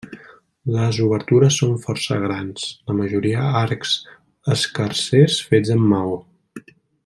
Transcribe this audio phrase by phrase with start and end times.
[0.75, 3.93] Les obertures són força grans, la majoria arcs
[4.57, 6.19] escarsers fets amb maó.